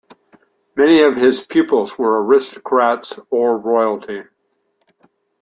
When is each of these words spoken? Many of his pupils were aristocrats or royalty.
Many 0.75 1.03
of 1.03 1.15
his 1.15 1.43
pupils 1.45 1.95
were 1.95 2.25
aristocrats 2.25 3.13
or 3.29 3.59
royalty. 3.59 4.23